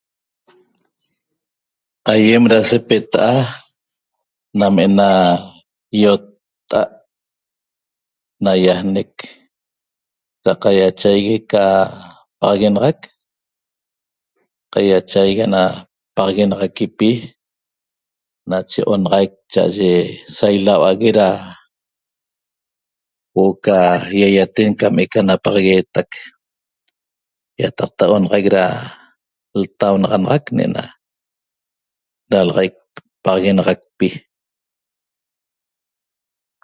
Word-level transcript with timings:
Aýem 2.11 2.43
da 2.51 2.59
sepeta'a 2.69 3.35
nam 4.59 4.75
ena 4.85 5.09
ýotta'a't 6.01 6.91
naýajnec 8.43 9.13
da 10.43 10.51
qaiachaigui 10.63 11.37
napaxaguenaxac 11.45 12.99
qaiachaigui 14.73 15.43
ana 15.47 15.63
paxaguenaxaquipi 16.15 17.09
nache 18.49 18.81
oraxaic 18.93 19.33
sa 20.35 20.45
ilaua'ague 20.57 21.11
da 21.19 21.27
huo'o 23.33 23.53
ca 23.65 23.77
ýaýaten 24.19 24.71
que'eca 24.79 25.19
napaxagueetac 25.27 26.09
ýataqta 27.61 28.03
onaxaic 28.15 28.47
da 28.55 28.63
ltaunaxanaxaqc 29.61 30.45
ne'ena 30.57 30.83
dalaxaic 32.31 32.75
paxaguenaxacpi 33.23 34.07